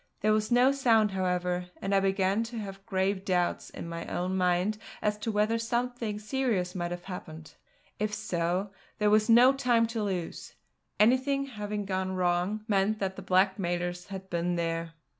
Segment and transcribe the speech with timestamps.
[0.21, 4.35] There was no sound, however, and I began to have grave doubts in my own
[4.35, 7.53] mind as to whether something serious might have happened.
[7.99, 10.55] If so, there was no time to lose.
[10.99, 14.93] Anything having gone wrong meant that the blackmailers had been there.